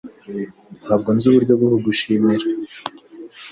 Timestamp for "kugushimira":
1.73-2.45